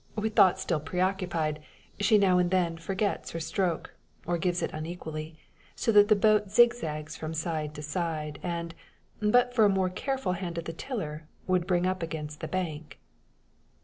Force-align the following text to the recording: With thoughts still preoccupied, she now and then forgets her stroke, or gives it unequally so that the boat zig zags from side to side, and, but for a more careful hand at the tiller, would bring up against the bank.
With 0.15 0.33
thoughts 0.33 0.63
still 0.63 0.79
preoccupied, 0.79 1.61
she 1.99 2.17
now 2.17 2.39
and 2.39 2.49
then 2.49 2.75
forgets 2.77 3.29
her 3.33 3.39
stroke, 3.39 3.93
or 4.25 4.39
gives 4.39 4.63
it 4.63 4.73
unequally 4.73 5.37
so 5.75 5.91
that 5.91 6.07
the 6.07 6.15
boat 6.15 6.49
zig 6.49 6.73
zags 6.73 7.15
from 7.15 7.35
side 7.35 7.75
to 7.75 7.83
side, 7.83 8.39
and, 8.41 8.73
but 9.21 9.53
for 9.53 9.63
a 9.63 9.69
more 9.69 9.91
careful 9.91 10.31
hand 10.33 10.57
at 10.57 10.65
the 10.65 10.73
tiller, 10.73 11.27
would 11.45 11.67
bring 11.67 11.85
up 11.85 12.01
against 12.01 12.39
the 12.39 12.47
bank. 12.47 12.97